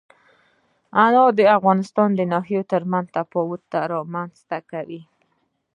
انار 1.03 1.31
د 1.39 1.41
افغانستان 1.57 2.09
د 2.15 2.21
ناحیو 2.33 2.61
ترمنځ 2.71 3.05
تفاوتونه 3.17 3.79
رامنځ 3.93 4.33
ته 4.49 4.57
کوي. 4.71 5.01